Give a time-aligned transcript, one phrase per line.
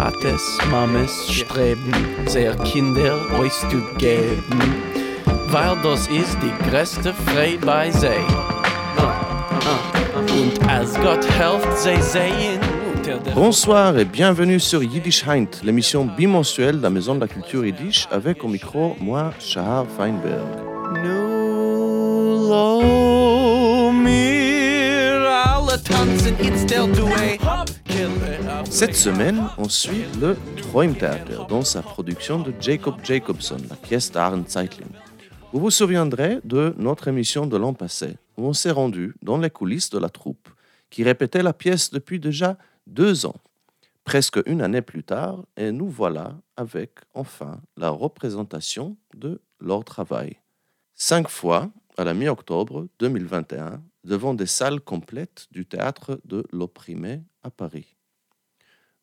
[0.00, 1.92] Tates, Mames streben,
[2.24, 4.58] sehr Kinder auszugeben,
[5.48, 8.06] weil das ist die größte Frei bei sie.
[10.16, 12.60] Und als Gott helft, sie sehen
[13.34, 18.08] Bonsoir et bienvenue sur Yiddish Heint, l'émission bimensuelle de la Maison de la Culture Yiddish
[18.10, 20.48] avec au micro moi, Shahar Feinberg.
[22.48, 22.80] Lo
[23.92, 26.99] mir alle tanzen, a
[28.70, 34.44] Cette semaine, on suit le Träumtheater dans sa production de Jacob Jacobson, la pièce d'Aaron
[34.46, 34.86] Zeitling.
[35.52, 39.50] Vous vous souviendrez de notre émission de l'an passé, où on s'est rendu dans les
[39.50, 40.48] coulisses de la troupe,
[40.88, 42.56] qui répétait la pièce depuis déjà
[42.86, 43.34] deux ans.
[44.04, 50.36] Presque une année plus tard, et nous voilà avec enfin la représentation de leur travail.
[50.94, 57.50] Cinq fois, à la mi-octobre 2021, devant des salles complètes du théâtre de l'opprimé à
[57.50, 57.96] Paris.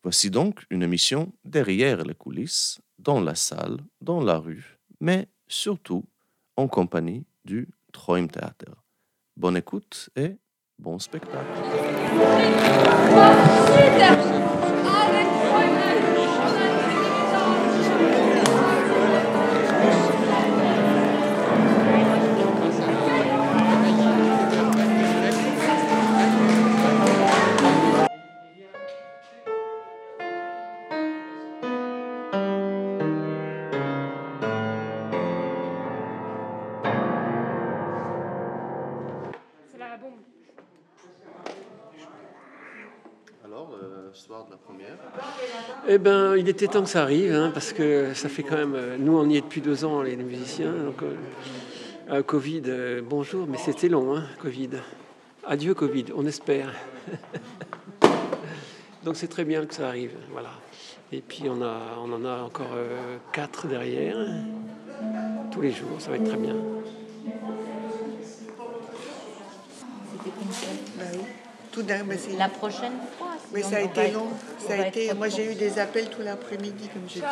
[0.02, 6.04] Voici donc une émission derrière les coulisses, dans la salle, dans la rue, mais surtout
[6.56, 8.74] en compagnie du Träumtheater.
[9.36, 10.36] Bonne écoute et
[10.78, 11.46] bon spectacle.
[45.90, 48.74] Eh ben, il était temps que ça arrive, hein, parce que ça fait quand même.
[48.74, 50.70] euh, Nous, on y est depuis deux ans, les musiciens.
[50.72, 51.14] Donc, euh,
[52.10, 54.70] euh, Covid, euh, bonjour, mais c'était long, hein, Covid.
[55.46, 56.72] Adieu, Covid, on espère.
[59.04, 60.50] donc, c'est très bien que ça arrive, voilà.
[61.10, 64.18] Et puis, on, a, on en a encore euh, quatre derrière,
[65.50, 66.56] tous les jours, ça va être très bien.
[70.98, 71.18] Bah oui.
[71.72, 73.27] Tout d'un mais c'est- La prochaine fois.
[73.52, 74.28] Mais ça a été long.
[74.58, 77.26] Ça a été, moi j'ai eu des appels tout l'après-midi, comme j'ai dit.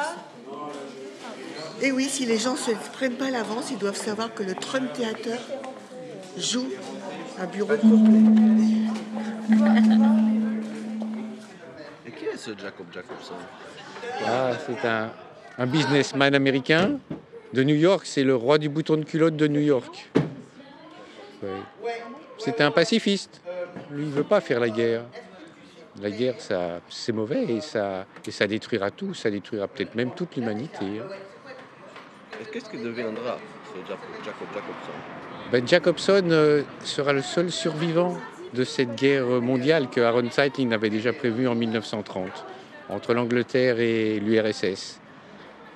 [1.82, 4.54] Et oui, si les gens ne se prennent pas l'avance, ils doivent savoir que le
[4.54, 5.38] Trump Theater
[6.38, 6.68] joue
[7.38, 8.20] à bureau complet.
[12.06, 13.34] Et qui est ce Jacob Jacobson?
[14.24, 15.10] Ah, c'est un,
[15.58, 16.98] un businessman américain
[17.52, 18.06] de New York.
[18.06, 20.10] C'est le roi du bouton de culotte de New York.
[21.42, 22.00] Ouais.
[22.38, 23.42] C'est un pacifiste.
[23.90, 25.02] Lui, il veut pas faire la guerre.
[26.02, 29.14] La guerre, ça, c'est mauvais et ça, et ça détruira tout.
[29.14, 30.84] Ça détruira peut-être même toute l'humanité.
[31.00, 31.06] hein.
[32.52, 34.92] Qu'est-ce que deviendra ce Jacob, Jacob Jacobson?
[35.50, 38.18] Ben, Jacobson euh, sera le seul survivant
[38.52, 42.44] de cette guerre mondiale que Aaron Zeitling avait déjà prévue en 1930
[42.90, 45.00] entre l'Angleterre et l'URSS.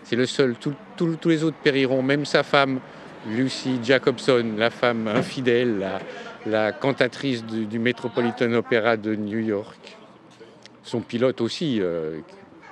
[0.05, 0.55] C'est le seul.
[0.57, 2.81] Tout- tout- tous les autres périront, même sa femme,
[3.27, 5.99] Lucy Jacobson, la femme infidèle, la,
[6.47, 9.97] la cantatrice du, du Metropolitan Opera de New York.
[10.83, 12.21] Son pilote aussi, euh,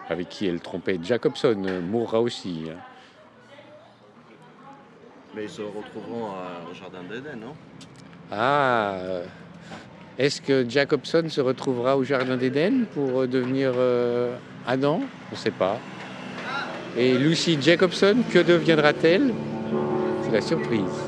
[0.09, 2.65] avec qui elle trompait Jacobson, mourra aussi.
[2.71, 2.79] hein.
[5.35, 6.31] Mais ils se retrouveront
[6.71, 7.55] au Jardin d'Éden, non?
[8.33, 8.97] Ah,
[10.19, 14.37] est-ce que Jacobson se retrouvera au Jardin d'Éden pour euh, devenir euh,
[14.67, 15.79] Adam On ne sait pas.
[16.97, 19.33] Et Lucy Jacobson, que deviendra-t-elle?
[20.25, 21.08] C'est la surprise.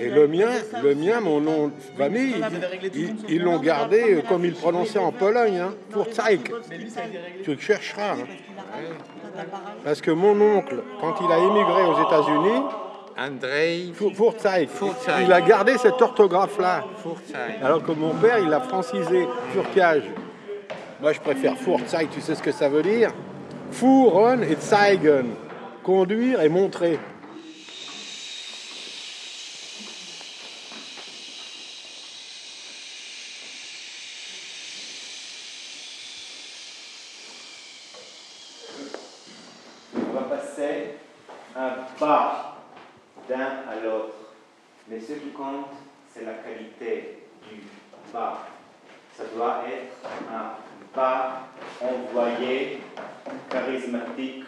[0.00, 0.50] Et le mien,
[0.82, 2.36] le mien, mon nom de famille,
[3.28, 6.52] ils l'ont gardé comme il prononçait en Pologne, hein, pour Tsaik.
[7.44, 8.14] Tu le chercheras.
[8.14, 8.26] Hein.
[9.84, 12.62] Parce que mon oncle, quand il a émigré aux États-Unis,
[13.18, 13.92] Andrei.
[15.20, 16.84] Il a gardé cette orthographe-là.
[17.60, 20.04] Alors que mon père, il a francisé Furcage.
[21.00, 23.12] Moi, je préfère Furtzeit, tu sais ce que ça veut dire?
[23.72, 25.30] Fuhren et zeigen.
[25.82, 26.98] Conduire et montrer.
[39.96, 40.94] On va passer
[41.56, 42.48] un pas
[43.28, 44.14] d'un à l'autre.
[44.88, 45.68] Mais ce qui compte,
[46.12, 47.62] c'est la qualité du
[48.12, 48.38] bas.
[49.16, 50.52] Ça doit être un
[50.96, 51.42] bas
[51.80, 52.80] envoyé,
[53.50, 54.44] charismatique,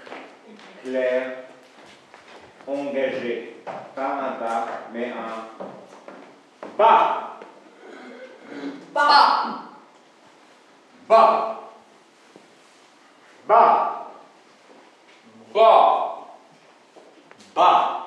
[0.82, 1.44] clair,
[2.67, 3.56] engagé.
[3.94, 5.67] Pas un bas, mais un
[6.79, 7.38] bas.
[8.94, 9.81] Bas.
[11.09, 11.61] Bas.
[13.47, 14.11] Bas.
[15.53, 16.27] Bas.
[17.55, 18.00] Bas.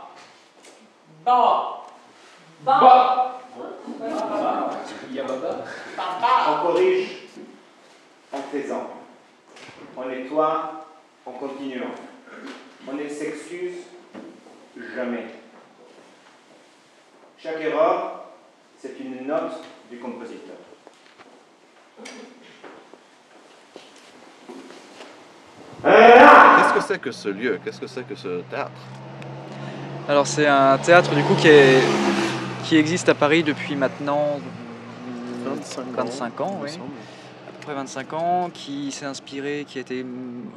[1.26, 1.86] Bas.
[2.62, 3.40] Bas.
[6.48, 7.10] On corrige
[8.32, 8.90] en faisant.
[9.96, 10.86] On nettoie
[11.26, 11.96] en continuant.
[12.88, 13.86] On ne s'excuse
[14.96, 15.28] jamais.
[17.38, 18.26] Chaque erreur,
[18.78, 20.58] c'est une note du compositeur.
[25.84, 27.60] Qu'est-ce que c'est que ce lieu?
[27.64, 28.72] Qu'est-ce que c'est que ce théâtre?
[30.10, 31.80] Alors c'est un théâtre du coup qui, est,
[32.66, 34.42] qui existe à Paris depuis maintenant
[35.46, 36.72] 25 ans, 25 ans, il me oui.
[36.72, 36.92] semble.
[37.48, 40.06] à peu près 25 ans, qui s'est inspiré, qui a été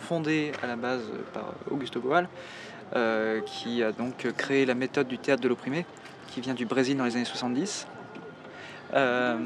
[0.00, 1.02] fondé à la base
[1.32, 2.28] par Augusto Boal,
[2.96, 5.86] euh, qui a donc créé la méthode du théâtre de l'opprimé,
[6.26, 7.86] qui vient du Brésil dans les années 70,
[8.94, 9.38] euh,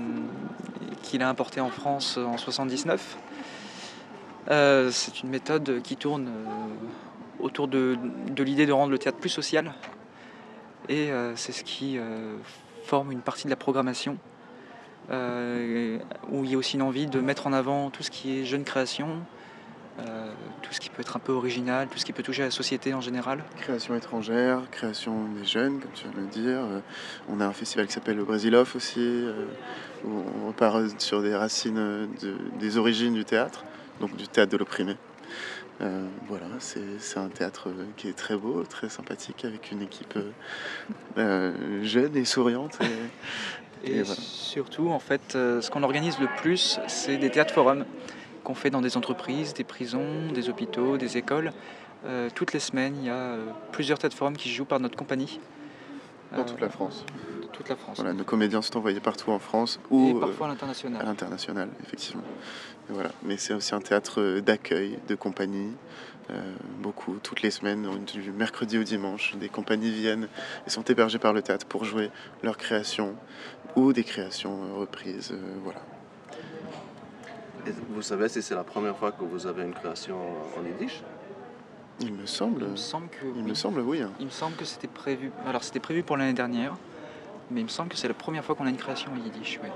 [1.02, 3.18] qu'il a importé en France en 79.
[4.50, 6.30] Euh, c'est une méthode qui tourne
[7.42, 7.96] autour de,
[8.38, 9.72] l'idée de rendre le théâtre plus social,
[10.88, 12.36] et euh, c'est ce qui euh,
[12.84, 14.16] forme une partie de la programmation
[15.10, 15.98] euh,
[16.30, 18.44] où il y a aussi une envie de mettre en avant tout ce qui est
[18.44, 19.08] jeune création,
[20.62, 22.50] tout ce qui peut être un peu original, tout ce qui peut toucher à la
[22.50, 23.44] société en général.
[23.58, 26.60] Création étrangère, création des jeunes, comme tu viens de le dire.
[27.28, 29.26] On a un festival qui s'appelle le Brasiloff aussi,
[30.06, 33.64] où on repart sur des racines, de- des origines du théâtre,
[34.00, 34.96] donc du théâtre de l'opprimé.
[35.80, 40.18] Euh, voilà, c'est un théâtre euh, qui est très beau, très sympathique, avec une équipe
[41.16, 42.78] euh, jeune et souriante.
[43.84, 44.20] Et, Et, et voilà.
[44.20, 47.86] surtout, en fait, ce qu'on organise le plus, c'est des théâtres forums
[48.44, 51.52] qu'on fait dans des entreprises, des prisons, des hôpitaux, des écoles.
[52.04, 53.36] Euh, toutes les semaines, il y a
[53.72, 55.40] plusieurs théâtres forums qui jouent par notre compagnie.
[56.36, 57.04] Dans toute la France.
[57.52, 57.96] toute la France.
[57.96, 61.04] Voilà, nos comédiens sont envoyés partout en France ou Et parfois à à l'international.
[61.04, 62.22] l'international, effectivement.
[62.90, 63.10] Voilà.
[63.22, 65.72] Mais c'est aussi un théâtre euh, d'accueil, de compagnie.
[66.30, 70.28] euh, beaucoup, toutes les semaines, du mercredi au dimanche, des compagnies viennent
[70.66, 72.10] et sont hébergées par le théâtre pour jouer
[72.42, 73.16] leurs créations
[73.76, 75.32] ou des créations euh, reprises.
[75.32, 75.80] euh, voilà.
[77.66, 80.16] Et vous savez si c'est la première fois que vous avez une création
[80.56, 81.02] en yiddish?
[82.00, 83.48] Il me semble, Il me semble que il oui.
[83.50, 84.00] me semble, oui.
[84.00, 84.10] hein.
[84.20, 85.30] Il me semble que c'était prévu.
[85.46, 86.74] Alors c'était prévu pour l'année dernière,
[87.50, 89.60] mais il me semble que c'est la première fois qu'on a une création en yiddish.
[89.62, 89.70] ouais.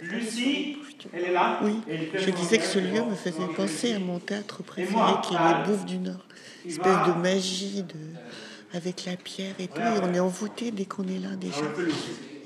[0.00, 0.78] Lucie,
[1.12, 1.60] elle est là.
[1.62, 1.80] Oui,
[2.14, 5.64] je disais que ce lieu me faisait penser à mon théâtre préféré qui est les
[5.66, 6.24] Bouffes du Nord.
[6.64, 8.76] Une espèce de magie de...
[8.76, 9.80] avec la pierre et tout.
[9.80, 11.64] Et on est envoûté dès qu'on est là déjà.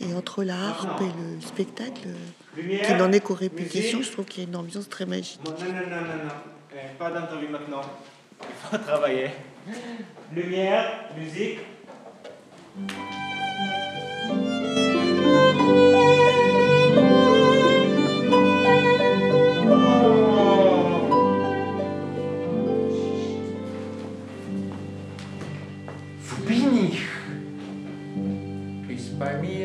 [0.00, 2.08] Et entre la harpe et le spectacle,
[2.56, 5.40] qui n'en est qu'aux répétitions, je trouve qu'il y a une ambiance très magique.
[5.44, 6.34] Non, non, non, non, non.
[6.74, 7.80] Euh, pas d'interview maintenant.
[8.40, 9.30] Il faut travailler.
[10.32, 11.58] Lumière, musique.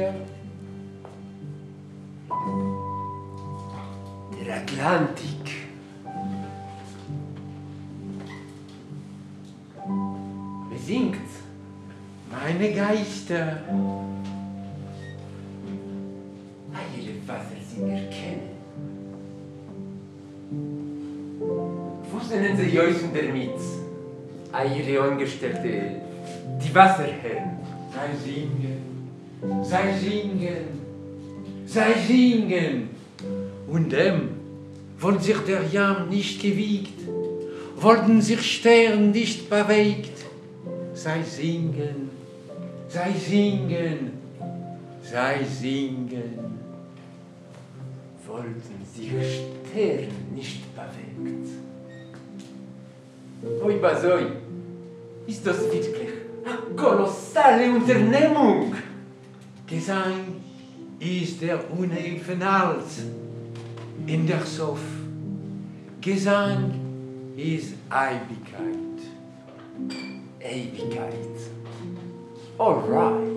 [0.04, 0.14] hier.
[4.46, 5.44] Der Atlantik.
[10.70, 11.16] Besingt
[12.32, 13.62] meine Geister.
[16.74, 18.50] Alle Wasser sind erkennen.
[22.12, 23.60] Wo sind sie euch damit?
[24.76, 26.02] Ihre Angestellte,
[26.62, 27.58] die Wasserherren.
[27.96, 28.48] Nein, sie
[29.64, 30.68] sei singen,
[31.66, 32.90] sei singen.
[33.68, 34.30] Und dem,
[35.00, 37.00] wollen sich der Jam nicht gewiegt,
[37.76, 40.14] wollten sich Stern nicht bewegt,
[40.94, 42.12] Zij zingen,
[42.88, 44.14] zij zingen,
[45.02, 46.60] zij zingen.
[48.26, 51.50] Wollten sich Sterne nicht bewegt.
[53.64, 54.26] Oi, Basoi,
[55.26, 56.14] ist das wirklich
[56.46, 58.76] eine kolossale Unternehmung?
[59.66, 60.42] Gesang
[61.00, 62.84] ist der Unhilfenhalt
[64.06, 64.82] in der Sof.
[66.02, 69.00] Gesang ist Ewigkeit.
[70.42, 71.14] Ewigkeit.
[72.58, 73.34] All right.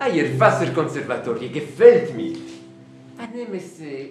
[0.00, 2.36] Euer Wasserkonservatorium gefällt mir.
[2.36, 4.10] Ich nehme es äh,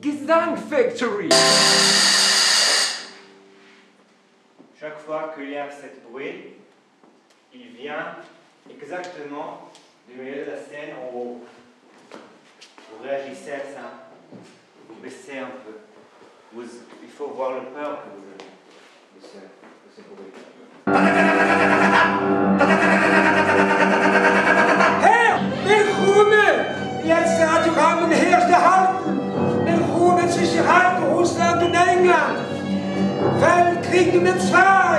[0.00, 1.28] Gesang Factory.
[4.80, 6.56] Chaque fois qu'il y a cette bruit,
[7.52, 8.16] il vient
[8.70, 9.70] exactement
[10.08, 11.40] du milieu de la scène en haut.
[12.10, 14.08] Vous réagissez à ça.
[14.88, 15.78] Vous baissez un peu.
[16.52, 16.62] Vous-
[17.02, 18.50] il faut voir le peur que vous avez
[19.16, 21.04] de ce, de ce!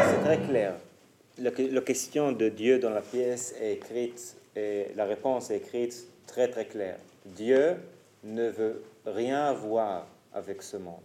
[0.09, 0.73] C'est très clair.
[1.37, 5.57] La, que- la question de Dieu dans la pièce est écrite, et la réponse est
[5.57, 6.97] écrite très très claire.
[7.25, 7.75] Dieu
[8.23, 10.95] ne veut rien voir avec ce monde.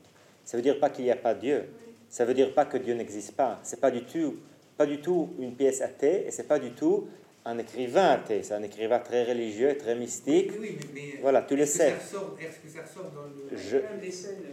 [0.44, 1.64] Ça veut dire pas qu'il n'y a pas Dieu.
[2.08, 3.58] Ça veut dire pas que Dieu n'existe pas.
[3.62, 4.36] C'est pas du tout,
[4.76, 7.08] pas du tout une pièce athée et c'est pas du tout
[7.44, 8.42] un écrivain athée.
[8.42, 10.52] C'est un écrivain très religieux, très mystique.
[10.60, 11.90] Oui, mais, mais Voilà, tu le sais.
[11.90, 13.56] ça ressort- Est-ce que ça ressort dans le.
[13.56, 13.82] Je, euh,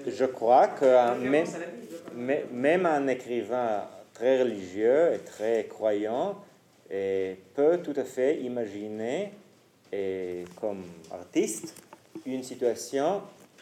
[0.07, 1.45] je crois que un- même,
[2.51, 3.87] même un écrivain
[4.17, 6.37] très religieux et très croyant
[6.89, 9.31] et peut tout à fait imaginer,
[9.91, 11.75] et comme artiste,
[12.25, 13.21] une situation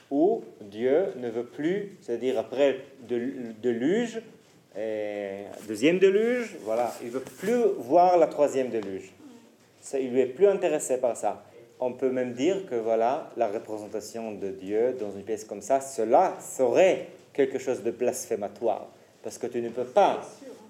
[0.10, 3.20] où Dieu ne veut plus, c'est-à-dire après de,
[3.62, 4.22] de luge,
[4.78, 9.12] et deuxième déluge, voilà, il veut plus voir la troisième déluge.
[9.82, 11.44] Ça, il lui est plus intéressé par ça.
[11.80, 15.82] On peut même dire que voilà, la représentation de Dieu dans une pièce comme ça,
[15.82, 18.90] cela serait quelque chose de blasphématoire,
[19.26, 20.22] parce que tu ne peux pas.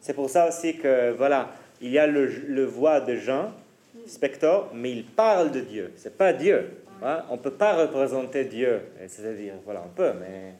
[0.01, 3.51] C'est pour ça aussi que voilà, il y a le, le voix de Jean,
[4.07, 5.91] spectateur, mais il parle de Dieu.
[5.97, 6.77] C'est pas Dieu.
[7.03, 7.23] hein.
[7.29, 8.79] On peut pas représenter Dieu.
[9.09, 10.53] C'est-à-dire, voilà, on peut, mais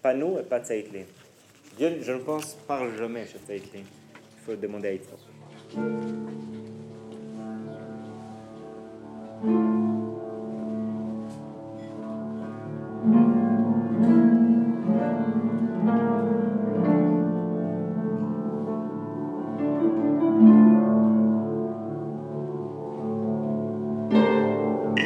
[0.00, 1.02] pas nous et pas Zeitlin.
[1.76, 3.80] Dieu, je ne pense, parle jamais chez Zeitlin.
[3.80, 5.18] Il faut demander à Yitzhak.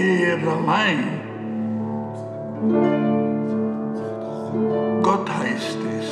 [0.01, 1.21] Er allein.
[5.03, 6.09] Gott heißt es.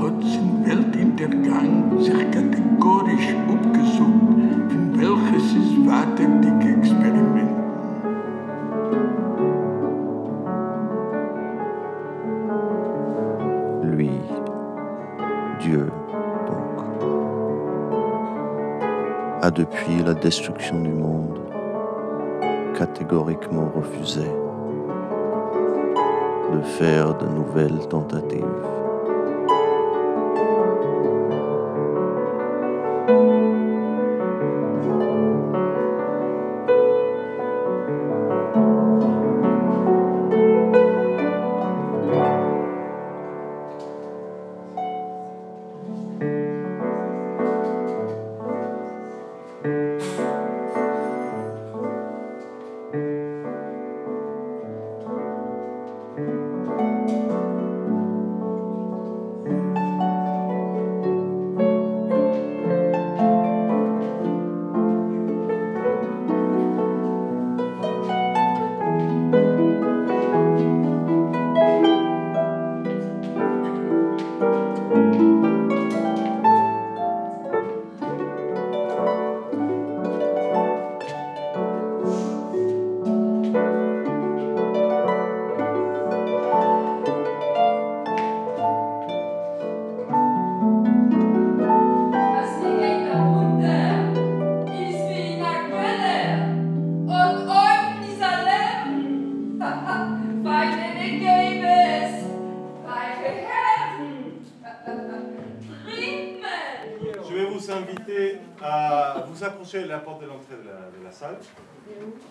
[0.00, 7.28] Hat sin Weltuntergang sich kategorisch abgesucht, von welches es wartet Experiment.
[7.28, 7.37] Lui,
[19.50, 21.38] depuis la destruction du monde
[22.76, 24.26] catégoriquement refusé
[26.52, 28.67] de faire de nouvelles tentatives.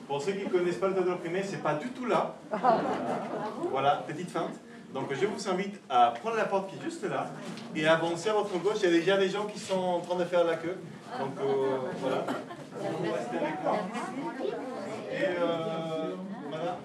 [0.08, 2.36] Pour ceux qui ne connaissent pas le tableau imprimé, c'est pas du tout là.
[3.72, 4.54] Voilà, petite feinte.
[4.94, 7.28] Donc je vous invite à prendre la porte qui est juste là
[7.76, 8.78] et avancer à votre gauche.
[8.84, 10.78] Il y a déjà des gens qui sont en train de faire la queue.
[11.20, 12.24] Donc euh, voilà.
[12.80, 13.80] Vous restez avec moi.
[15.12, 16.16] Et euh,
[16.50, 16.78] voilà.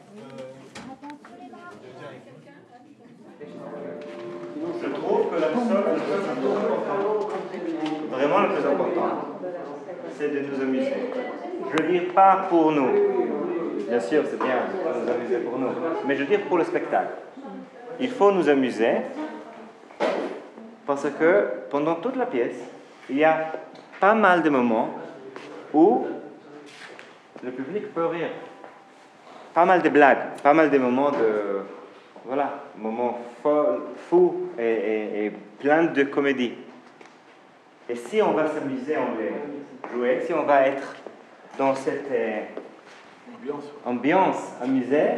[4.83, 6.03] Je trouve que la seule
[8.11, 8.67] vraiment le plus
[10.19, 10.93] c'est de nous amuser.
[11.71, 12.89] Je veux dire pas pour nous.
[13.89, 15.69] Bien sûr, c'est bien de nous amuser pour nous.
[16.07, 17.13] Mais je veux dire pour le spectacle.
[18.01, 18.93] Il faut nous amuser
[20.87, 22.57] parce que pendant toute la pièce,
[23.09, 23.53] il y a
[24.01, 24.91] pas mal de moments
[25.73, 26.07] où
[27.43, 28.29] le public peut rire.
[29.55, 31.61] Pas mal de blagues, pas mal de moments de.
[32.25, 33.19] Voilà, moments
[34.09, 36.53] fous et, et- et plein de comédie.
[37.93, 40.97] Et si on va s'amuser, on va jouer, si on va être
[41.59, 42.41] dans cette euh,
[43.85, 45.11] ambiance amusée,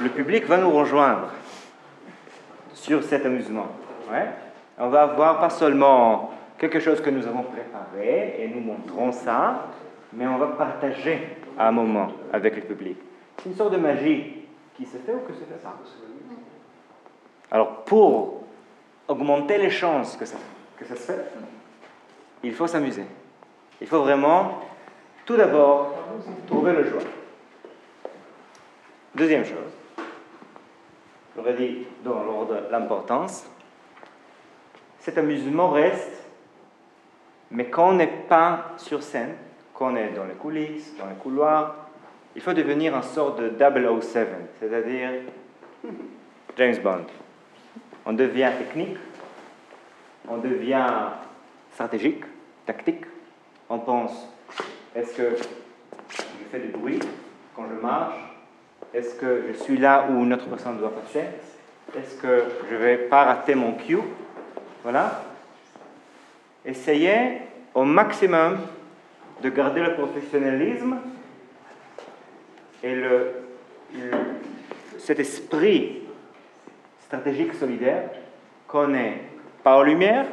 [0.00, 1.28] le public va nous rejoindre
[2.72, 3.66] sur cet amusement.
[4.10, 4.30] Ouais.
[4.78, 9.66] On va avoir pas seulement quelque chose que nous avons préparé et nous montrons ça,
[10.14, 12.96] mais on va partager un moment avec le public.
[13.36, 15.76] C'est une sorte de magie qui se fait ou que se fait pas?
[17.50, 18.44] Alors pour
[19.06, 20.38] augmenter les chances que ça,
[20.78, 21.24] que ça se fait,
[22.42, 23.04] il faut s'amuser.
[23.80, 24.60] Il faut vraiment,
[25.24, 25.94] tout d'abord,
[26.46, 27.02] trouver le joie.
[29.14, 30.04] Deuxième chose,
[31.34, 33.46] j'aurais dit dans l'ordre l'importance,
[35.00, 36.24] cet amusement reste,
[37.50, 39.34] mais quand on n'est pas sur scène,
[39.74, 41.74] quand on est dans les coulisses, dans les couloirs,
[42.36, 43.52] il faut devenir une sorte de
[44.00, 44.28] 007,
[44.60, 45.10] c'est-à-dire
[46.56, 47.06] James Bond.
[48.06, 48.96] On devient technique,
[50.28, 50.86] on devient
[51.80, 52.24] stratégique,
[52.66, 53.06] tactique.
[53.70, 54.28] On pense,
[54.94, 55.34] est-ce que
[56.10, 57.00] je fais du bruit
[57.56, 58.16] quand je marche?
[58.92, 61.24] Est-ce que je suis là où une autre personne doit passer?
[61.96, 63.96] Est-ce que je ne vais pas rater mon cue?
[64.82, 65.22] Voilà.
[66.66, 67.38] Essayez
[67.72, 68.58] au maximum
[69.42, 70.98] de garder le professionnalisme
[72.82, 73.32] et le,
[74.98, 76.02] cet esprit
[77.06, 78.10] stratégique solidaire
[78.68, 79.22] qu'on est
[79.64, 80.26] pas aux lumières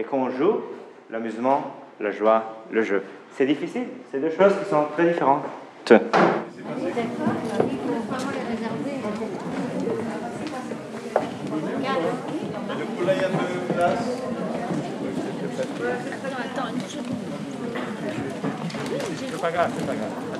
[0.00, 0.62] et qu'on joue
[1.10, 1.62] l'amusement,
[2.00, 3.02] la joie, le jeu.
[3.36, 5.44] C'est difficile, c'est deux choses qui sont très différentes.
[5.84, 5.98] C'est
[19.40, 20.39] pas grave, c'est pas grave.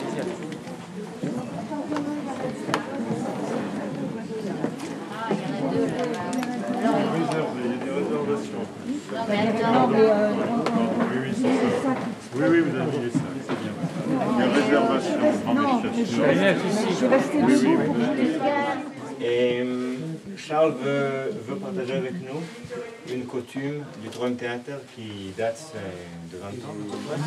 [8.20, 10.30] Non, mais attends, mais, euh,
[11.11, 11.42] Oui, oui, c'est
[11.83, 11.94] ça.
[12.37, 13.72] Oui, oui, vous avez mis ça, c'est bien.
[14.09, 16.22] Il y a réservation en vérification.
[17.46, 19.26] Oui, oui, oui.
[19.26, 19.94] Et euh,
[20.37, 22.40] Charles veut, veut partager avec nous
[23.14, 25.78] une coutume du Troisième Théâtre qui date euh,
[26.33, 26.76] de 20 ans.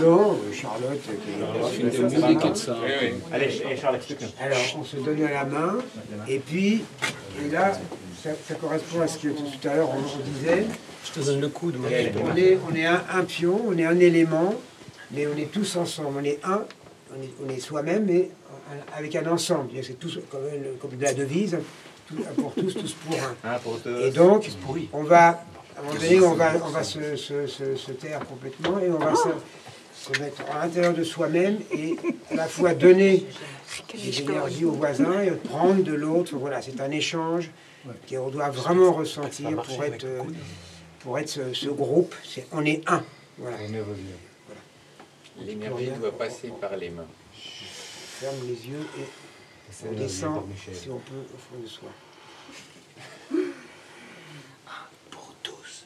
[0.01, 1.01] Non, Charlotte.
[1.01, 2.83] qui- grave.
[2.83, 3.13] Oui, oui.
[3.31, 4.27] Allez, et Charles, explique-nous.
[4.43, 5.75] Alors, on se donnait la main,
[6.27, 6.83] et puis,
[7.45, 7.73] et là,
[8.23, 10.65] ça, ça correspond à ce que tout à l'heure on, on disait.
[11.05, 11.75] Je te donne le coude.
[11.77, 11.89] moi.
[12.23, 14.55] On est, on est un, un pion, on est un élément,
[15.11, 16.17] mais on est tous ensemble.
[16.19, 16.63] On est un,
[17.11, 18.29] on est, on est soi-même, mais
[18.95, 19.69] avec un ensemble.
[19.83, 20.41] C'est tous comme,
[20.97, 21.57] de la devise,
[22.07, 23.59] tout- pour tous, tous pour un.
[23.59, 23.89] Pour tous.
[24.01, 24.49] Et donc,
[24.93, 28.19] on va, à un moment donné, on va, on va se, se- se- se taire
[28.25, 31.95] complètement et on va se, se mettre à l'intérieur de soi-même et
[32.31, 33.25] à la fois donner
[33.93, 36.35] des énergies aux voisins et prendre de l'autre.
[36.37, 37.49] Voilà, c'est un échange
[38.09, 40.23] qu'on doit vraiment ressentir pour être, euh,
[40.99, 42.15] pour être ce, ce groupe.
[42.23, 43.03] C'est, on est un.
[43.37, 43.57] Voilà.
[45.39, 47.07] L'énergie doit passer par les mains.
[47.33, 49.05] ferme les yeux et
[49.87, 51.89] on descend, si on peut, au fond de soi.
[55.09, 55.85] Pour tous.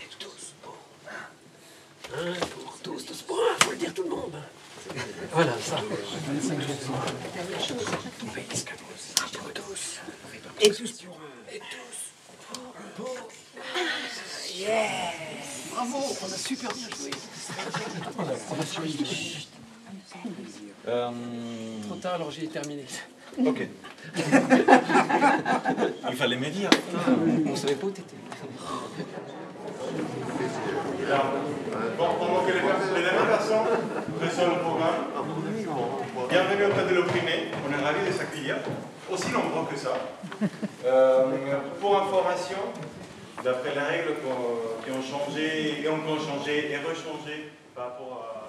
[0.00, 0.76] Et tous pour
[1.08, 2.30] un.
[2.30, 3.64] Un pour tous, tous pour un.
[3.64, 4.36] Faut le dire tout le monde.
[5.32, 5.76] Voilà, ça.
[6.28, 6.94] 25 jours sans.
[9.22, 10.00] Un pour tous.
[10.60, 11.54] Et tous pour un.
[11.54, 12.12] Et tous
[12.96, 13.28] pour un.
[14.56, 15.12] Yes
[15.72, 17.10] Bravo, on a super bien joué.
[18.50, 19.48] On a suivi.
[20.84, 22.84] Trop tard, alors j'ai terminé.
[23.44, 23.68] Ok.
[26.10, 26.70] Il fallait me dire.
[27.46, 28.16] On savait pas où t'étais.
[31.06, 33.66] Bon, pendant que les, les dernières personnes
[34.22, 35.04] reçoivent le programme,
[36.30, 37.50] bienvenue auprès de l'opprimé.
[37.60, 38.56] On est ravis de s'accueillir,
[39.12, 39.92] aussi nombreux que ça.
[40.86, 41.26] Euh,
[41.78, 42.56] pour information,
[43.42, 44.14] d'après les règles
[44.84, 48.43] qui ont changé et ont changé et rechangé par rapport à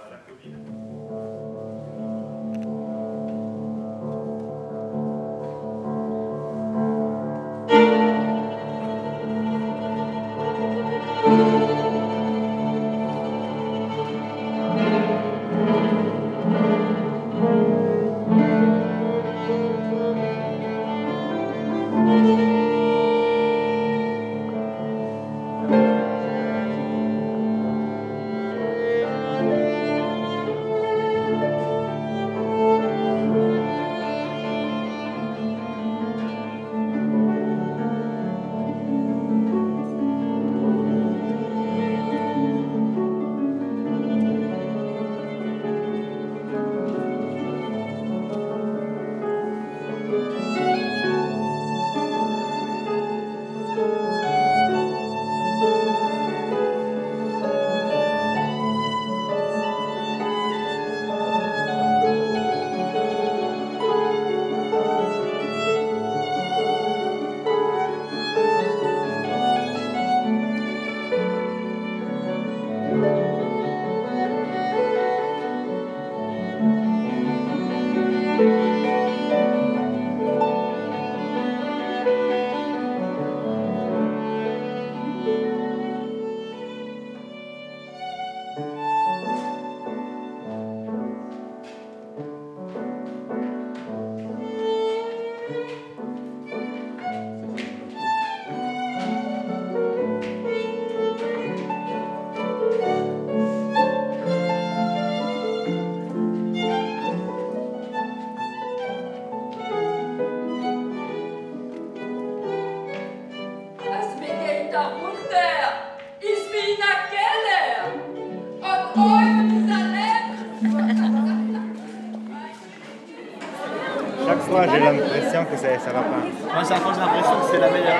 [125.79, 126.53] ça, va pas.
[126.53, 127.95] Moi, chaque fois, j'ai l'impression que c'est la meilleure.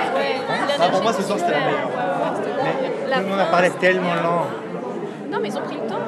[0.80, 1.90] Ah, pour moi, ce soir, c'était la meilleure.
[2.64, 4.48] Mais tout le monde a parlé tellement lent.
[5.32, 6.00] Non, mais ils ont pris le temps.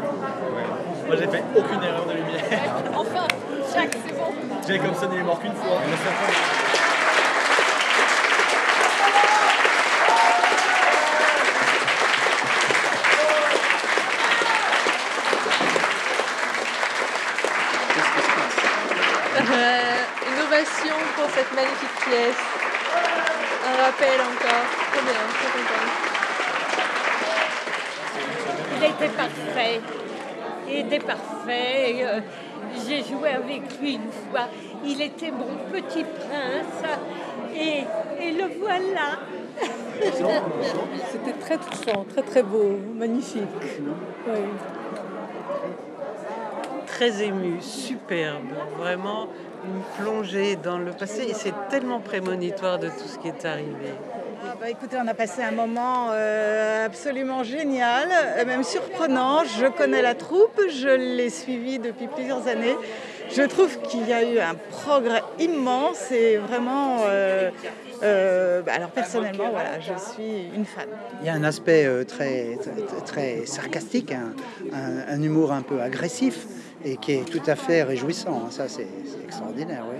[1.07, 2.41] Moi, j'ai fait aucune erreur de lumière.
[2.95, 3.27] Enfin,
[3.73, 4.33] Jack, c'est bon.
[4.67, 5.77] Jacobson, il est mort qu'une fois.
[19.49, 22.43] Euh, une ovation pour cette magnifique pièce.
[23.67, 24.67] Un rappel encore.
[24.91, 25.93] Trop bien, très contente.
[28.77, 29.81] Il était parfait.
[30.69, 31.95] Il était parfait.
[32.01, 32.19] euh,
[32.85, 34.45] J'ai joué avec lui une fois.
[34.85, 36.83] Il était mon petit prince.
[37.55, 37.83] Et,
[38.21, 39.17] et le voilà.
[41.11, 43.41] C'était très touchant, très très beau, magnifique.
[44.27, 44.39] Oui.
[46.85, 49.27] très ému, superbe, vraiment
[49.65, 53.91] une plongée dans le passé et c'est tellement prémonitoire de tout ce qui est arrivé.
[54.49, 59.43] Ah bah écoutez, on a passé un moment euh, absolument génial, euh, même surprenant.
[59.43, 62.75] Je connais la troupe, je l'ai suivie depuis plusieurs années.
[63.29, 67.49] Je trouve qu'il y a eu un progrès immense et vraiment, euh,
[68.03, 70.85] euh, bah alors personnellement, voilà, je suis une fan.
[71.21, 74.31] Il y a un aspect euh, très, très, très sarcastique, un,
[74.73, 76.45] un- un humour un peu agressif
[76.85, 78.43] et qui est tout à fait réjouissant.
[78.45, 78.49] hein.
[78.51, 78.87] Ça, c'est
[79.23, 79.97] extraordinaire, oui.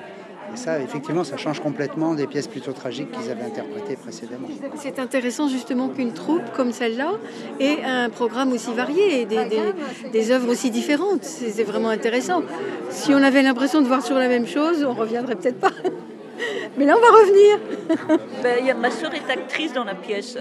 [0.54, 4.48] Et ça, effectivement, ça change complètement des pièces plutôt tragiques qu'ils avaient interprétées précédemment.
[4.78, 7.12] C'est intéressant justement qu'une troupe comme celle-là
[7.60, 9.60] ait un programme aussi varié et des, des,
[10.10, 11.26] des œuvres aussi différentes.
[11.26, 12.44] C'est vraiment intéressant.
[12.90, 15.72] Si on avait l'impression de voir sur la même chose, on reviendrait peut-être pas.
[16.78, 17.60] Mais là, on va revenir.
[18.42, 20.38] Ben, il y a- ma sœur est actrice dans la pièce.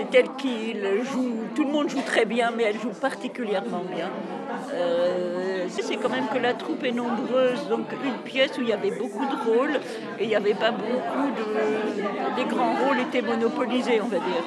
[0.00, 0.74] C'est elle qui
[1.12, 1.34] joue.
[1.54, 4.08] Tout le monde joue très bien, mais elle joue particulièrement bien.
[4.72, 8.72] Euh, c'est quand même que la troupe est nombreuse, donc une pièce où il y
[8.72, 9.80] avait beaucoup de rôles
[10.18, 12.38] et il n'y avait pas beaucoup de.
[12.38, 14.44] Les grands rôles étaient monopolisés, on va dire.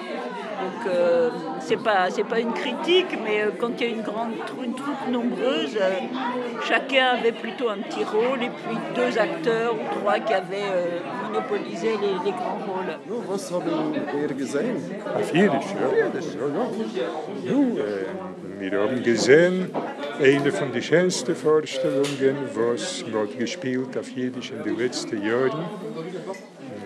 [0.63, 5.07] Donc euh, c'est pas une critique, mais euh, quand il y a une grande troupe
[5.11, 5.77] nombreuse,
[6.67, 11.01] chacun avait plutôt un petit rôle et puis deux acteurs ou trois qui avaient
[11.33, 12.97] monopolisé les, les grands rôles.
[13.27, 14.77] Was haben wir gesehen?
[15.15, 16.19] Auf Jiddisch, ja.
[16.19, 17.51] ist ja, ja.
[17.51, 19.71] Nu, äh, wir haben gesehen,
[20.19, 25.65] eine von den schönsten Vorstellungen, was wird gespielt auf Jiddisch in den letzten Jahren.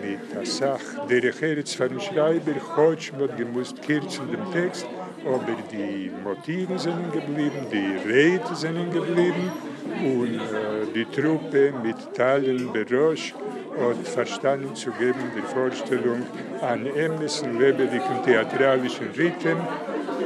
[0.02, 4.86] Mit der Sache, der Herz von Schreiber, Hodge wird gemusst kürzen den Text,
[5.26, 9.50] aber die Motive sind geblieben, die Rede sind geblieben
[10.04, 13.34] und äh, die Truppe mit Teilen Berosch
[13.80, 16.22] hat verstanden zu geben, die Vorstellung
[16.60, 19.56] an ähnlichen lebendigen theatralischen Rhythmen.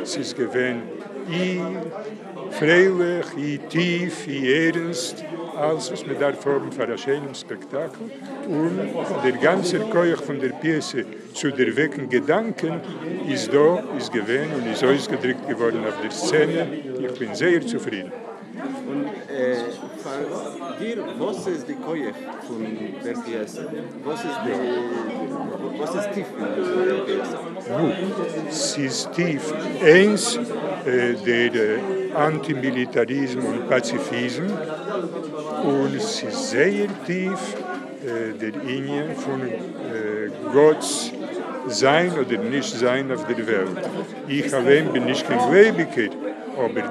[0.03, 0.83] Es ist gewesen,
[1.31, 1.61] i
[2.51, 5.25] freilich, i tief, i ernst,
[5.57, 8.11] alles, was man darf haben für ein schönes Spektakel.
[8.49, 8.81] Und
[9.25, 12.81] der ganze Keuch von der Pièce zu der wecken Gedanken
[13.29, 16.67] ist da, ist gewesen und ist ausgedrückt geworden auf der Szene.
[17.01, 18.13] Ich bin sehr zufrieden.
[18.55, 19.57] Und äh,
[20.03, 22.13] für dir, was ist die Koje
[22.47, 22.67] von
[23.05, 23.61] der Pièce?
[24.05, 26.45] Was ist, die, was ist tief in
[26.87, 27.37] der Pièce?
[27.71, 27.93] Nu,
[28.49, 29.55] es ist tief.
[29.83, 30.37] Eins,
[30.85, 31.79] äh, der äh,
[32.15, 34.53] Antimilitarismus und Pazifismus.
[35.65, 37.41] Und es ist sehr tief
[38.05, 41.13] äh, der Linie von äh, Gottes
[41.69, 43.79] Sein oder Nicht-Sein auf der Welt.
[44.29, 46.32] Ich allein bin nicht kein Gläubiger, aber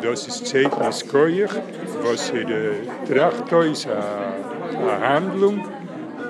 [0.02, 1.56] das ist Zeitnis Koyach,
[2.04, 2.74] was er äh,
[3.08, 5.66] tracht uns eine Handlung,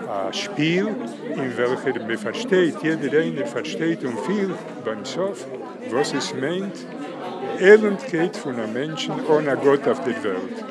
[0.09, 0.87] ein Spiel,
[1.35, 5.45] in welcher man versteht, jeder einer versteht und viel beim Sof,
[5.89, 6.85] was es meint,
[7.59, 10.70] Elendkeit von einem Menschen ohne Gott auf der Welt.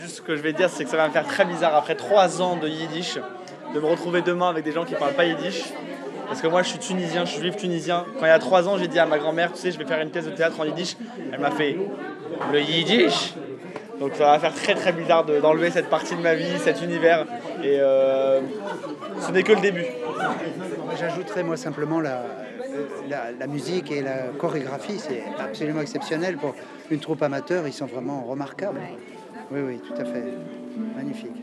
[0.00, 1.94] Juste ce que je vais dire, c'est que ça va me faire très bizarre après
[1.94, 3.18] trois ans de yiddish
[3.74, 5.62] de me retrouver demain avec des gens qui parlent pas yiddish.
[6.26, 8.04] Parce que moi, je suis tunisien, je suis juif tunisien.
[8.18, 9.84] Quand il y a trois ans, j'ai dit à ma grand-mère, tu sais, je vais
[9.84, 10.96] faire une pièce de théâtre en yiddish.
[11.32, 11.76] Elle m'a fait
[12.52, 13.34] le yiddish.
[13.98, 16.80] Donc ça va faire très très bizarre de- d'enlever cette partie de ma vie, cet
[16.82, 17.26] univers.
[17.62, 18.40] Et euh,
[19.20, 19.84] ce n'est que le début.
[20.98, 22.22] J'ajouterais moi simplement la,
[23.08, 26.54] la, la musique et la chorégraphie, c'est absolument exceptionnel pour
[26.90, 28.80] une troupe amateur, ils sont vraiment remarquables.
[29.50, 30.24] Oui, oui, tout à fait.
[30.96, 31.36] Magnifique.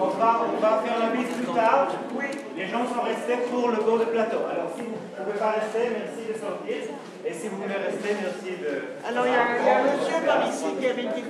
[0.00, 1.88] On va, on va faire la mise plus tard,
[2.62, 4.38] les gens sont restés pour le bord de plateau.
[4.50, 6.76] Alors si vous ne pouvez pas rester, merci de sortir.
[7.26, 8.72] Et si vous voulez rester, merci de...
[9.08, 11.24] Alors il y, a il y a un monsieur par ici qui avait dit.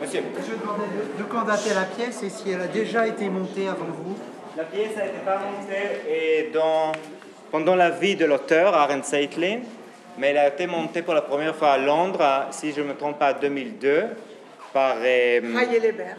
[0.00, 0.22] Monsieur.
[0.38, 3.66] Je demandais de, de quand datait la pièce et si elle a déjà été montée
[3.68, 4.16] avant vous.
[4.56, 6.92] La pièce a été pas montée et dans,
[7.50, 9.60] pendant la vie de l'auteur, Aaron Seitlin,
[10.18, 12.86] mais elle a été montée pour la première fois à Londres, à- si je ne
[12.88, 14.04] me trompe pas, en 2002,
[14.72, 16.18] par euh, Hayelebert.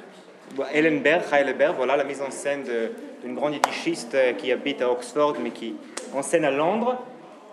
[0.74, 2.92] Helen Berg, Heidelberg, voilà la mise en scène de-
[3.26, 5.76] d'une grande yiddishiste euh, qui habite à Oxford, mais qui
[6.14, 6.98] enseigne à Londres.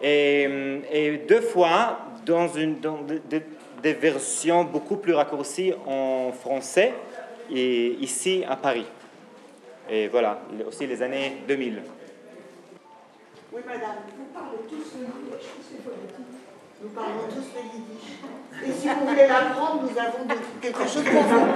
[0.03, 3.43] Et, euh, deux fois, dans, une, dans de- de-
[3.83, 6.93] des versions beaucoup plus raccourcies en français,
[7.51, 8.87] ici à Paris.
[9.91, 11.83] Et voilà, aussi les années 2000.
[13.53, 16.42] Oui, madame, vous parlez tous c'est politique.
[16.83, 18.09] Nous parlons tous le yiddish.
[18.67, 21.47] Et si vous voulez l'apprendre, nous avons de- quelque chose pour vous.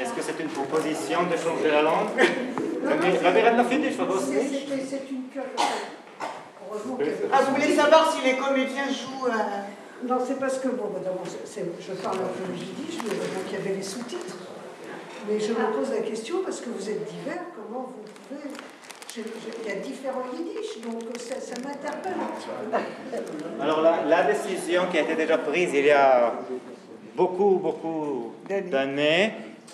[0.00, 2.08] Est-ce que c'est une proposition de changer la langue?
[2.18, 2.32] C'est-
[5.10, 5.62] une curiosité.
[7.32, 11.22] Ah, vous voulez savoir si les comédiens jouent euh, Non, c'est parce que, bon, d'abord,
[11.24, 14.36] je parle un peu yiddish, mais donc il y avait les sous-titres.
[15.28, 18.50] Mais je me pose la question, parce que vous êtes divers, comment vous pouvez.
[19.16, 22.48] Il y a différents yiddish, donc ça, ça m'interpelle un petit
[23.10, 23.62] peu.
[23.62, 26.32] Alors la, la décision qui a été déjà prise il y a
[27.14, 29.32] beaucoup, beaucoup d'années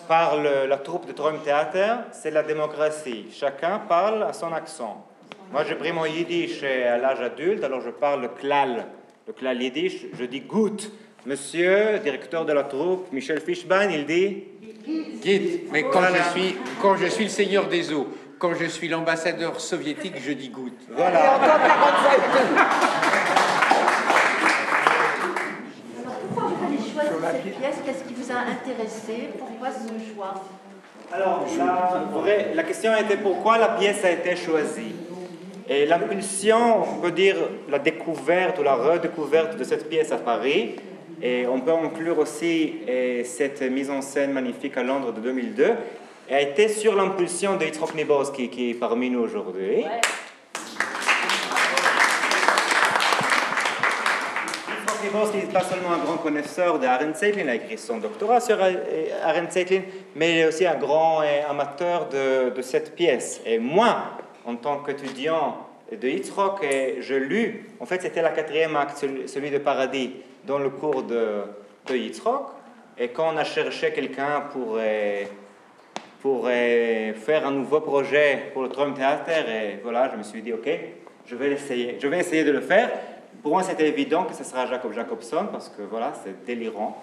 [0.08, 3.26] par le- la troupe de Trom Theater, c'est la démocratie.
[3.32, 5.06] Chacun parle à son accent.
[5.52, 8.86] Moi, j'ai pris mon yiddish à l'âge adulte, alors je parle le klal.
[9.26, 10.90] Le klal yiddish, je dis gut.
[11.26, 14.44] Monsieur, directeur de la troupe, Michel Fischbein, il dit
[15.22, 16.16] Guide, mais quand Voilà.
[16.22, 20.32] je, suis, quand je suis le seigneur des eaux, quand je suis l'ambassadeur soviétique, je
[20.32, 20.78] dis goutte.
[20.90, 21.38] Voilà.
[26.04, 27.08] Pourquoi vous avez choisi
[27.42, 27.76] cette pièce?
[27.84, 29.28] Qu'est-ce qui vous a intéressé?
[29.38, 30.34] Pourquoi ce choix?
[31.12, 34.94] Alors, la, vraie- la question était pourquoi la pièce a été choisie.
[35.68, 37.36] Et l'impulsion, on peut dire
[37.68, 40.76] la découverte ou la redécouverte de cette pièce à Paris,
[41.20, 45.74] et on peut inclure aussi eh, cette mise en scène magnifique à Londres de 2002,
[46.34, 49.84] a été sur l'impulsion de Yitzhak Niboski qui est parmi nous aujourd'hui.
[54.68, 57.98] Yitzhak Niboski n'est pas seulement un grand connaisseur de Aaron Zeitlin, il a écrit son
[57.98, 58.72] doctorat sur euh,
[59.24, 59.82] Aaron Zeitlin,
[60.16, 63.40] mais il est aussi un grand euh, amateur de, de cette pièce.
[63.46, 63.96] Et moi,
[64.44, 65.58] en tant qu'étudiant
[65.90, 70.12] de Yitzhak, euh, je lu, en fait c'était la quatrième acte, celui- de Paradis,
[70.44, 71.42] dans le cours de,
[71.86, 72.42] de Yitzhak.
[72.98, 74.76] Et quand on a cherché quelqu'un pour,
[76.22, 80.52] pour faire un nouveau projet pour le Trump Theater, et voilà, je me suis dit,
[80.52, 80.68] ok,
[81.26, 82.90] je vais l'essayer, je vais essayer de le faire.
[83.42, 87.00] Pour moi, c'était évident que ce sera Jacob Jacobson parce que voilà, c'est délirant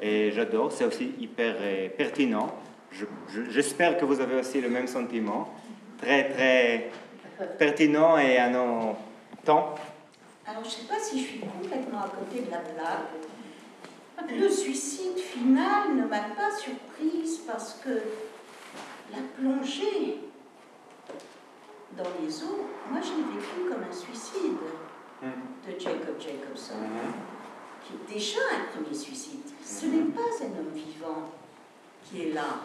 [0.00, 0.72] et j'adore.
[0.72, 2.54] C'est aussi hyper euh, pertinent.
[2.90, 5.48] Je- je- J'espère que vous avez aussi le même sentiment,
[6.00, 6.90] très très
[7.58, 8.96] pertinent et à nos
[9.44, 9.74] temps.
[10.46, 14.30] Alors, je ne sais pas si je suis complètement à côté de la plaque.
[14.40, 17.90] Le suicide final ne m'a pas surprise parce que
[19.12, 20.20] la plongée
[21.96, 24.58] dans les eaux, moi je l'ai vécu comme un suicide
[25.22, 26.74] de Jacob Jacobson,
[27.82, 29.40] qui est déjà un premier suicide.
[29.64, 31.30] Ce n'est pas un homme vivant
[32.04, 32.60] qui est là.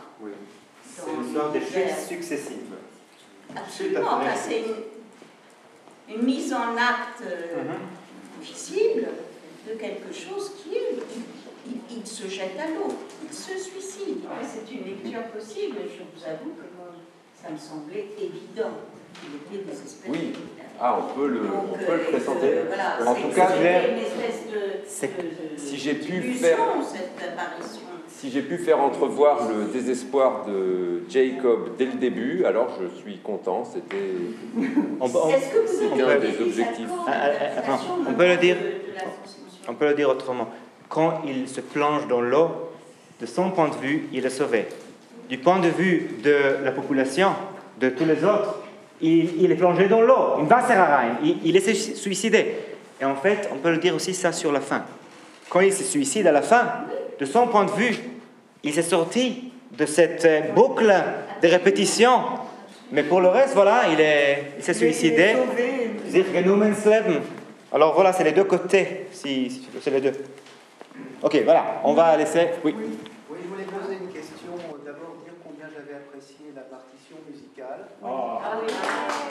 [0.83, 2.75] C'est une sorte de chutes successives.
[3.55, 7.63] Absolument, c'est une, une mise en acte euh,
[8.41, 9.07] visible
[9.67, 10.95] de quelque chose qui est.
[11.69, 12.93] Il, il se jette à l'eau,
[13.27, 14.17] il se suicide.
[14.41, 16.91] Et C'est une lecture possible, je vous avoue que moi,
[17.41, 18.71] ça me semblait évident.
[19.23, 20.09] Il était désespéré.
[20.11, 20.33] Oui.
[20.81, 22.47] Ah, on peut le, on peut le euh, présenter.
[22.53, 24.59] euh, voilà, en tout cas, c'était une espèce de.
[24.87, 25.21] c'est- de-
[25.55, 26.57] de- si j'ai pu faire,
[26.89, 27.81] cette apparition.
[28.07, 33.17] si j'ai pu faire entrevoir le désespoir de Jacob dès le début, alors je suis
[33.17, 33.65] content.
[33.65, 36.87] C'était, Est-ce que vous c'était avez un des objectifs.
[37.07, 38.57] Ah, ah, ah, on peut le dire,
[39.67, 40.47] on peut le dire autrement.
[40.89, 42.71] Quand il se plonge dans l'eau,
[43.21, 44.65] de son point de vue, il est sauvé.
[45.29, 47.29] Du point de vue de la population,
[47.79, 48.59] de tous les autres,
[49.01, 50.37] il, il est plongé dans l'eau.
[50.41, 50.61] Il va
[51.23, 52.55] il, il est su- suicidé.
[52.99, 54.83] Et en fait, on peut le dire aussi ça sur la fin.
[55.49, 56.63] Quand il se suicide à la fin,
[57.19, 57.95] de son point de vue,
[58.63, 60.91] il s'est sorti de cette euh, boucle
[61.41, 62.19] de répétition.
[62.91, 65.35] Mais pour le reste, voilà, il est- il s'est suicidé.
[67.71, 70.13] Alors voilà, c'est les deux côtés, si, c'est les deux.
[71.21, 72.51] Ok, voilà, on va laisser.
[72.63, 72.73] Oui.
[72.77, 74.53] Oui, je voulais poser une question.
[74.85, 77.87] D'abord, dire combien j'avais apprécié la partition musicale.
[78.01, 79.28] partir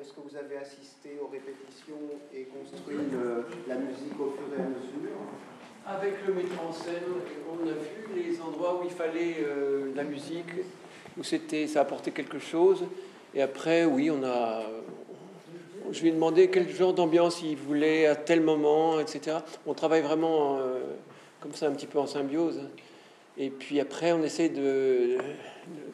[0.00, 1.96] est-ce que vous avez assisté aux répétitions
[2.32, 2.96] et construit
[3.66, 5.18] la musique au fur et à mesure
[5.86, 7.02] Avec le metteur en scène,
[7.50, 10.50] on a vu les endroits où il fallait euh, la musique,
[11.18, 12.84] où c'était, ça apportait quelque chose.
[13.34, 14.62] Et après, oui, on a,
[15.90, 19.38] je lui ai demandé quel genre d'ambiance il voulait à tel moment, etc.
[19.66, 20.80] On travaille vraiment euh,
[21.40, 22.60] comme ça, un petit peu en symbiose.
[23.36, 25.18] Et puis après, on essaie de,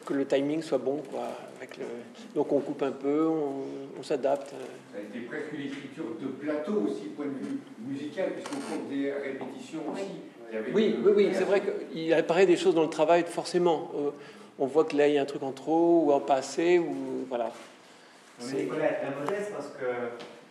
[0.05, 1.01] que le timing soit bon.
[1.11, 1.27] Quoi,
[1.65, 1.85] avec le...
[2.33, 4.49] Donc on coupe un peu, on, s'adapte.
[4.49, 8.89] Ça a été presque une écriture de plateau aussi, point de vue musical, puisqu'on compte
[8.89, 10.03] des répétitions aussi.
[10.73, 13.91] Oui, oui, oui, c'est vrai qu'il apparaît des choses dans le travail, forcément.
[13.95, 14.11] Euh,
[14.59, 17.25] on voit que là, il y a un truc en trop ou en passé, ou
[17.27, 17.51] voilà.
[18.41, 19.71] On Nicolas est très modeste parce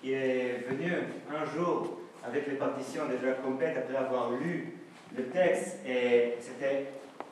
[0.02, 0.92] qu'il est venu
[1.30, 4.78] un jour avec les partitions déjà complètes après avoir lu
[5.16, 6.86] le texte et c'était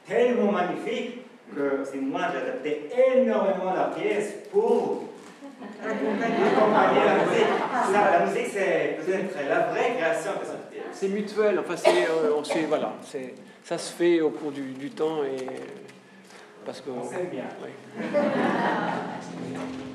[0.07, 1.23] tellement magnifique
[1.55, 5.05] que c'est moi j'ai adapté énormément la pièce pour
[5.83, 7.47] accompagner la musique.
[7.93, 10.83] la musique, c'est peut-être la vraie création pièce.
[10.93, 13.35] C'est mutuel, enfin, c'est, euh, on sait, voilà, c'est,
[13.65, 15.47] ça se fait au cours du, du temps et
[16.65, 17.45] parce que on s'aime bien.
[17.62, 17.71] Oui.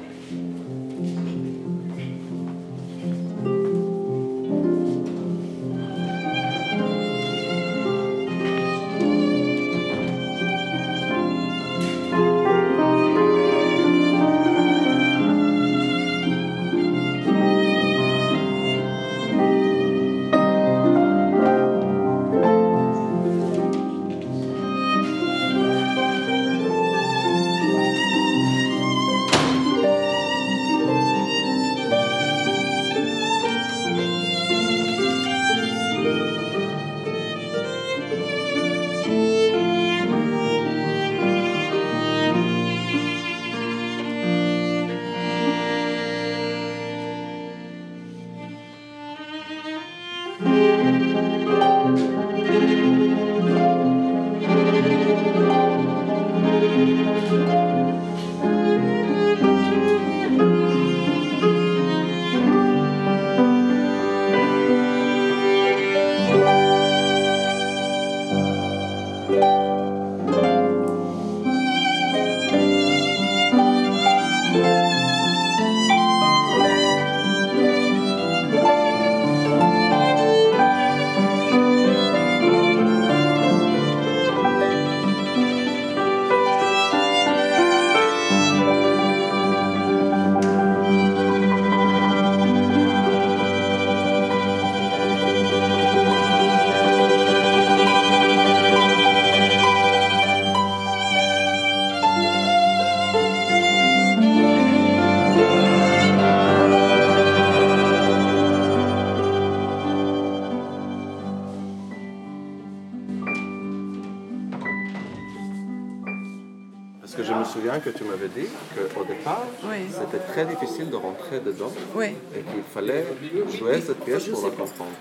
[124.20, 124.91] pour la comprendre.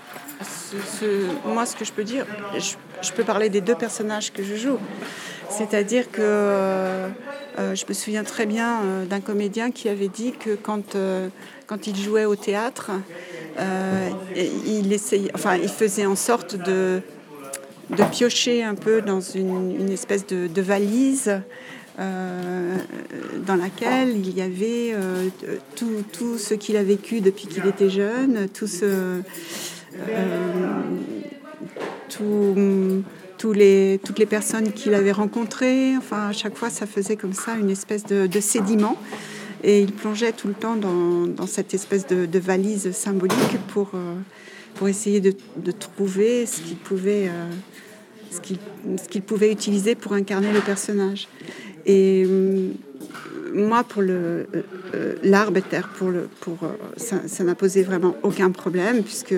[1.45, 2.25] moi, ce que je peux dire,
[3.01, 4.77] je, peux parler des deux personnages que je joue.
[5.49, 7.09] C'est-à-dire que euh,
[7.57, 10.97] euh, je me souviens très bien euh, d'un comédien qui avait dit que quand,
[11.65, 12.91] quand il jouait au théâtre,
[14.35, 17.01] il, essayait, enfin, il faisait en sorte de,
[17.89, 21.41] de piocher un peu dans une, espèce de, de valise
[21.99, 22.77] euh,
[23.47, 25.29] dans laquelle il y avait euh,
[25.75, 29.21] tout, tout, ce qu'il a vécu depuis qu'il était jeune, tout euh,
[33.39, 35.97] tous les, toutes les personnes qu'il avait rencontrées.
[35.97, 38.95] Enfin, à chaque fois, ça faisait comme ça une espèce de, sédiment.
[39.63, 43.91] Et il plongeait tout le temps dans, cette espèce de, valise symbolique pour,
[44.75, 45.33] pour essayer de,
[45.71, 47.29] trouver ce qu'il pouvait,
[48.31, 51.27] ce qu'il pouvait utiliser pour incarner le personnage.
[51.87, 52.73] Et euh,
[53.53, 54.45] moi, pour le euh,
[54.93, 55.61] euh, l'arbre
[55.97, 56.57] pour le pour
[56.97, 59.35] ça n'a posé vraiment aucun problème puisque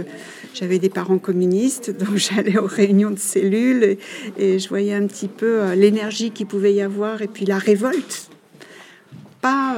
[0.53, 3.97] j'avais des parents communistes, donc j'allais aux réunions de cellules
[4.37, 8.29] et, je voyais un petit peu l'énergie qu'il pouvait y avoir et puis la révolte,
[9.41, 9.77] pas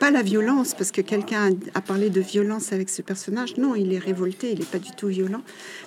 [0.00, 3.56] pas la violence parce que quelqu'un a parlé de violence avec ce personnage.
[3.56, 5.42] Non, il est révolté, il n'est pas du tout violent.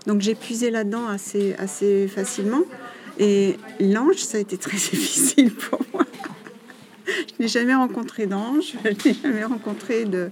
[0.08, 2.64] Donc j'ai puisé là-dedans assez assez facilement.
[3.20, 6.03] Et l'ange, ça a été très difficile pour moi.
[7.07, 10.30] Je n'ai jamais rencontré d'ange, je n'ai jamais rencontré de,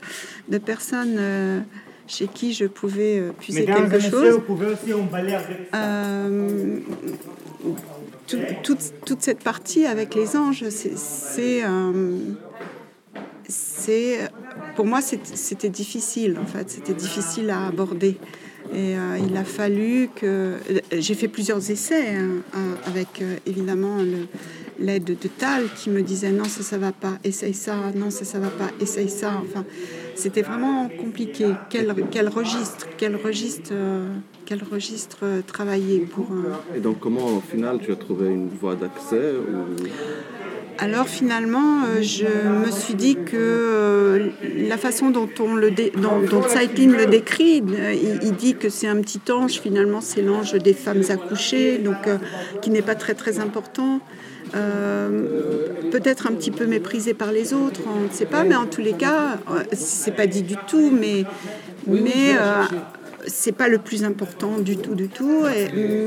[0.49, 1.59] de personne euh,
[2.07, 4.33] chez qui je pouvais euh, puiser Mesdames quelque chose.
[4.35, 5.77] vous pouvez aussi emballer avec ça.
[5.77, 6.79] Euh,
[8.27, 12.17] tout- toute, toute cette partie avec les anges, c'est, c'est, euh,
[14.75, 18.17] pour moi, c'était difficile en fait, c'était difficile à aborder.
[18.73, 20.55] Et euh, il a fallu que
[20.91, 23.97] j'ai fait plusieurs essais hein, euh, avec euh, évidemment
[24.79, 28.25] l'aide de Tal qui me disait non ça ça va pas, essaye ça, non ça
[28.25, 29.41] ça va pas, essaye ça.
[29.43, 29.63] Enfin,
[30.15, 31.45] c'était vraiment compliqué.
[31.69, 33.73] Quel, quel registre, quel registre,
[34.45, 36.27] quel registre travailler pour.
[36.75, 39.33] Et donc, comment au final tu as trouvé une voie d'accès.
[40.79, 44.29] Alors finalement, euh, je me suis dit que euh,
[44.67, 49.21] la façon dont, on le dont, le décrit, euh, il, dit que c'est un petit
[49.31, 51.97] ange, finalement c'est l'ange des femmes accouchées, donc
[52.61, 53.99] qui n'est pas très très important.
[55.91, 58.81] Peut-être un petit peu méprisé par les autres, on ne sait pas, mais en tous
[58.81, 59.39] les cas,
[59.73, 61.23] c'est pas dit du tout, mais,
[61.87, 62.35] mais
[63.27, 65.45] c'est pas le plus important du tout, du tout,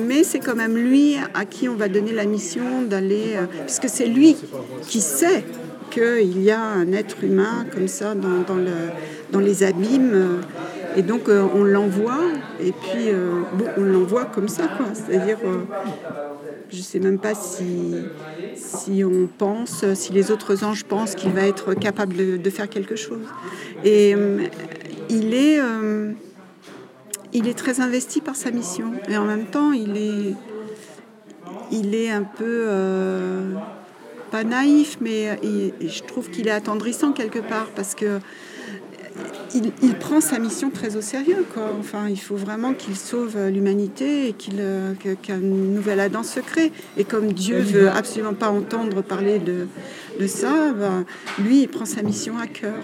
[0.06, 3.88] mais c'est quand même lui à qui on va donner la mission d'aller, euh, puisque
[3.88, 4.36] c'est lui
[4.82, 5.44] qui sait
[5.90, 8.72] qu'il y a un être humain comme ça dans, dans le,
[9.30, 10.40] dans les abîmes, euh,
[10.96, 12.20] et donc euh, on l'envoie,
[12.60, 13.10] et puis
[13.54, 14.64] bon, on l'envoie comme ça,
[14.94, 15.38] c'est-à-dire.
[16.70, 21.46] je ne sais même pas si, on pense, si les autres anges pensent qu'il va
[21.46, 23.26] être capable de, de faire quelque chose.
[23.84, 24.14] Et
[25.08, 25.60] il est,
[27.32, 28.92] il est très investi par sa mission.
[29.08, 30.34] Et en même temps, il est,
[31.72, 33.52] il est un peu, euh,
[34.30, 38.18] pas naïf, mais il- je trouve qu'il est attendrissant quelque part parce que
[39.54, 41.46] il, il prend sa mission très au sérieux.
[41.54, 41.70] Quoi.
[41.80, 46.70] Enfin, il faut vraiment qu'il sauve l'humanité et qu'il, euh, qu'un nouvel Adam se crée.
[46.98, 49.68] Et comme Dieu veut absolument pas entendre parler de,
[50.20, 51.06] de ça, ben,
[51.42, 52.74] lui, il prend sa mission à cœur.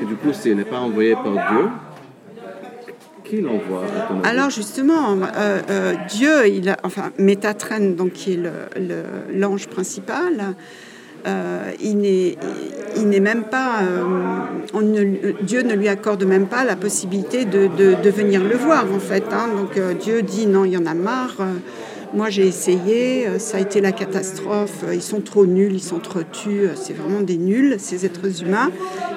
[0.00, 1.68] Et du coup, s'il n'est pas envoyé par Dieu,
[4.24, 8.40] Alors justement, euh, euh, Dieu, il a, enfin Métatren, donc qui est
[9.32, 10.54] l'ange principal,
[11.26, 13.80] euh, il n'est même pas,
[15.42, 19.24] Dieu ne lui accorde même pas la possibilité de, venir le voir en fait.
[19.32, 19.48] hein.
[19.56, 21.36] Donc Dieu dit non, il y en a marre.
[22.14, 24.84] moi j'ai essayé, ça a été la catastrophe.
[24.92, 28.70] Ils sont trop nuls, ils euh, C'est vraiment des nuls ces êtres humains.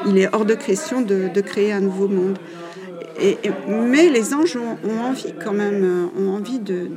[0.08, 2.38] Il est hors de question de, de créer un nouveau monde.
[3.22, 6.88] Et- et- mais les anges ont, ont envie quand même, euh, ont envie de,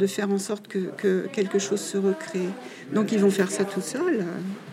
[0.00, 2.48] de faire en sorte que, que quelque chose se recrée.
[2.94, 4.24] Donc ils vont faire ça tout seuls.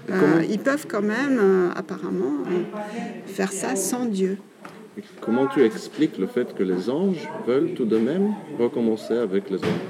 [0.09, 2.64] Euh, ils peuvent quand même, euh, apparemment, euh,
[3.26, 4.38] faire ça sans Dieu.
[5.20, 9.57] Comment tu expliques le fait que les anges veulent tout de même recommencer avec les
[9.57, 9.84] hommes?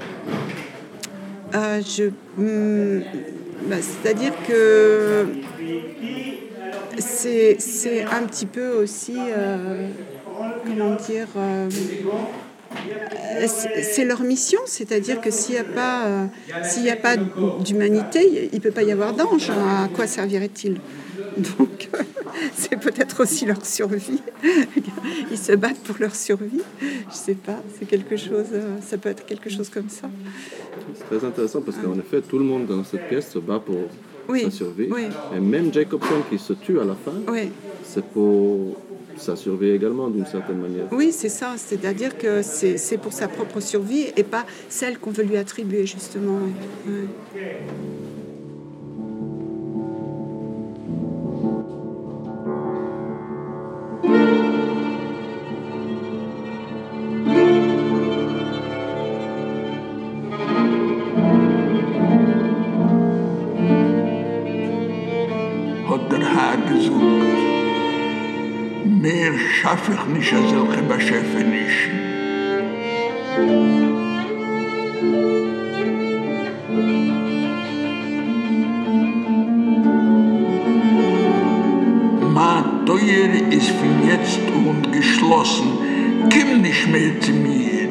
[1.54, 2.04] Je,
[2.38, 3.02] hum,
[3.68, 5.26] bah, C'est-à-dire que
[6.98, 9.16] c'est un petit peu aussi,
[10.64, 11.68] comment dire, euh,
[13.82, 16.26] c'est leur mission, c'est-à-dire que s'il n'y a pas, euh,
[16.64, 17.16] s'il a pas
[17.64, 19.50] d'humanité, il ne peut pas y avoir d'ange.
[19.50, 20.80] À quoi servirait-il?
[21.58, 21.88] Donc,
[22.54, 24.20] c'est peut-être aussi leur survie.
[25.30, 26.62] Ils se battent pour leur survie.
[26.80, 30.08] Je sais pas, c'est quelque chose, euh, ça peut être quelque chose comme ça.
[30.94, 33.76] C'est très intéressant parce qu'en effet, tout le monde dans cette pièce se bat pour
[34.28, 34.88] Oui, sa survie.
[34.90, 35.06] oui.
[35.36, 37.50] Et même Jacobson qui se tue à la fin, Oui.
[37.84, 38.76] c'est pour
[39.16, 40.86] sa survie également d'une certaine manière.
[40.92, 41.54] Oui, c'est ça.
[41.56, 46.40] C'est-à-dire que c'est pour sa propre survie et pas celle qu'on veut lui attribuer, justement.
[69.64, 71.88] Ich nicht als solche Beschäfte nicht.
[82.34, 85.78] Mein Teuer ist von jetzt und geschlossen.
[86.28, 87.88] Komm nicht mehr zu mir.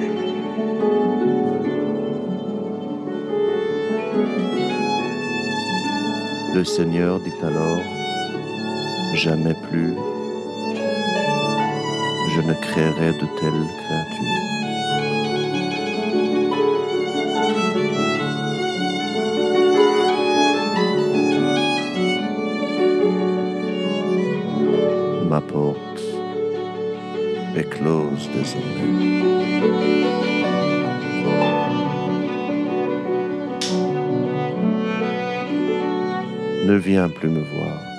[6.53, 7.81] Le Seigneur dit alors,
[9.13, 10.10] Jamais plus
[12.41, 14.39] je ne créerai de telles créatures.
[25.29, 26.01] Ma porte
[27.55, 28.89] est close désormais.
[36.65, 37.90] Ne viens plus me voir.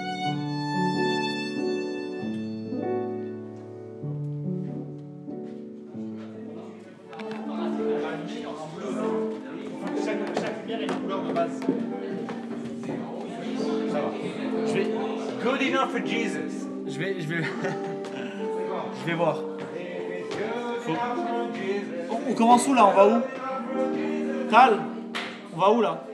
[25.73, 26.05] Où là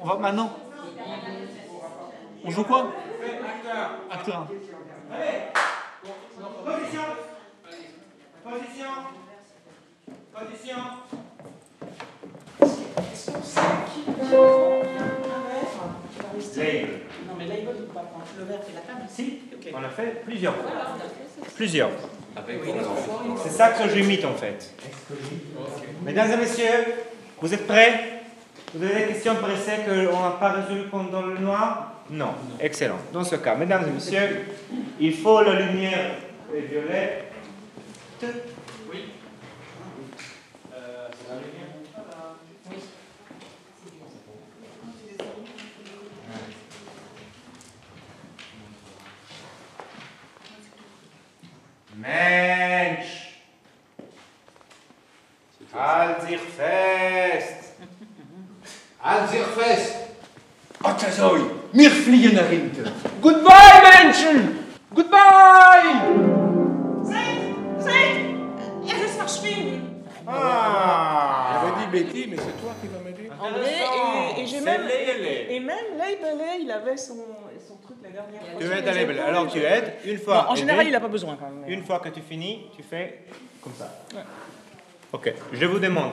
[0.00, 0.50] On va maintenant
[2.44, 2.92] On joue quoi
[4.10, 4.46] Acteur.
[6.64, 7.00] Position.
[8.44, 8.90] Position.
[10.34, 10.76] Position.
[13.12, 13.60] Est-ce qu'on sait
[13.92, 14.18] qui qui va
[16.34, 17.00] rester Label.
[17.26, 19.02] Non, mais va prendre le verre et la table.
[19.08, 19.40] Si,
[19.72, 20.70] on a fait plusieurs fois.
[21.56, 21.90] Plusieurs.
[23.42, 24.74] C'est ça que j'imite en fait.
[26.02, 26.84] Mesdames et messieurs,
[27.40, 28.13] vous êtes prêts?
[28.74, 32.34] Vous avez des questions pressées qu'on n'a pas résolues pendant le noir Non.
[32.58, 32.98] Excellent.
[33.12, 34.46] Dans ce cas, mesdames et messieurs,
[34.98, 36.16] il faut la lumière
[36.52, 37.32] violette.
[38.90, 39.12] Oui.
[40.72, 41.64] c'est la lumière
[51.96, 53.20] Mensch!
[55.76, 57.63] Halt fest!
[59.04, 59.96] Halt sich fest!
[60.82, 61.40] Ottazoi,
[61.72, 62.90] wir fliegen nach hinten.
[63.20, 64.64] Goodbye, Menschen!
[64.94, 65.92] Goodbye!
[67.02, 67.36] Seid,
[67.78, 68.16] seid,
[68.88, 69.20] er ist.
[70.26, 71.52] Ah!
[71.52, 73.30] J'avais dit Betty, mais c'est toi qui vas m'aider.
[73.38, 74.82] André, et, et j'ai même.
[74.86, 75.50] Lele.
[75.50, 77.16] Et même Leibele, il avait son,
[77.68, 78.58] son truc la dernière fois.
[78.58, 79.18] Tu aides à épaules.
[79.18, 80.46] Alors tu aides, une fois.
[80.48, 81.70] En général, aidé, il n'a pas besoin quand même.
[81.70, 83.24] Une fois que tu finis, tu fais
[83.60, 83.92] comme ça.
[85.12, 86.12] Ok, je vous demande,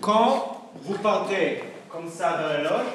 [0.00, 2.86] quand vous partez comme ça dans la loge,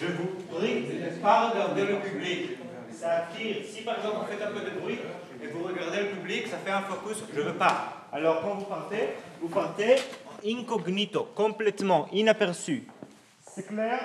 [0.00, 2.50] je vous prie de ne pas regarder le public.
[2.92, 3.56] Ça attire.
[3.70, 4.98] Si par exemple vous faites un peu de bruit
[5.42, 7.22] et vous regardez le public, ça fait un focus.
[7.34, 8.06] Je veux pas.
[8.12, 9.96] Alors quand vous partez, vous partez
[10.46, 12.86] incognito, complètement inaperçu.
[13.46, 14.00] C'est clair?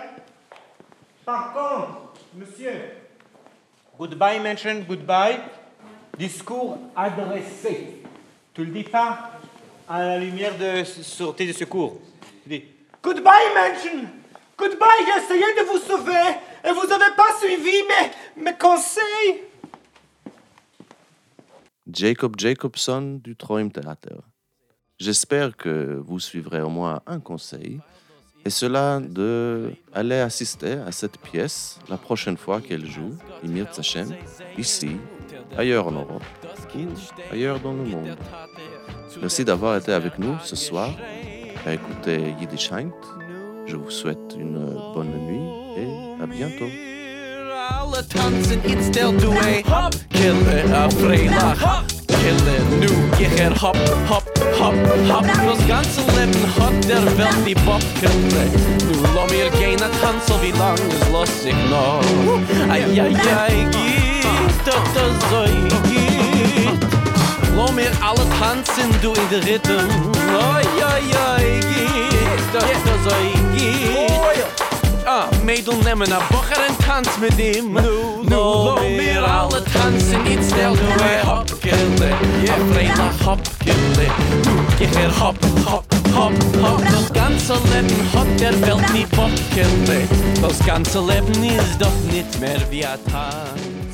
[1.26, 2.74] Par contre, monsieur,
[3.98, 5.40] goodbye mention, goodbye,
[6.18, 8.02] discours adressé.
[8.54, 9.32] Tu le dis pas
[9.90, 12.00] à la lumière de sortie de secours.
[12.44, 12.64] Tu dis
[13.06, 14.08] Goodbye, Mansion!
[14.58, 19.44] Goodbye, j'ai essayé de vous sauver et vous n'avez pas suivi mes, mes conseils!
[21.86, 24.22] Jacob Jacobson du Troim Theater.
[24.98, 27.80] J'espère que vous suivrez au moins un conseil,
[28.44, 34.16] et cela de aller assister à cette pièce la prochaine fois qu'elle joue, Imir Zachem,
[34.58, 34.98] ici,
[35.56, 36.24] ailleurs en Europe,
[37.32, 38.18] ailleurs dans le monde.
[39.22, 40.90] Merci d'avoir été avec nous ce soir
[41.66, 42.72] à écouter Yiddish.
[43.66, 44.60] Je vous souhaite une
[44.94, 46.70] bonne nuit et à bientôt.
[65.18, 65.95] Geht
[67.56, 69.88] Lo mir alle tanzen du in der Rhythm.
[70.30, 72.64] Ai ai ai geht das
[73.04, 73.16] so
[73.56, 74.46] geht
[75.08, 77.74] Ah, Mädel nehmen a Bocher en tanz mit ihm.
[77.74, 82.12] Nu, nu, lo mir alle tanzen Iets stel du e hop, kille
[82.50, 84.08] A freila hop, kille
[84.46, 90.08] Nu, geher hop, hop, hop, hop Das ganze Leben hat der Welt nie Bock, kille
[90.42, 93.85] Das ganze Leben ist doch nicht mehr wie a Tag